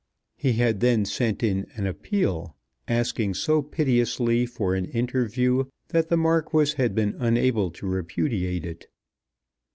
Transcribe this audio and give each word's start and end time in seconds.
He 0.35 0.53
had 0.53 0.79
then 0.79 1.05
sent 1.05 1.43
in 1.43 1.67
an 1.75 1.85
appeal, 1.85 2.55
asking 2.87 3.35
so 3.35 3.61
piteously 3.61 4.47
for 4.47 4.73
an 4.73 4.85
interview 4.85 5.65
that 5.89 6.09
the 6.09 6.17
Marquis 6.17 6.73
had 6.75 6.95
been 6.95 7.15
unable 7.19 7.69
to 7.69 7.85
repudiate 7.85 8.65
it. 8.65 8.87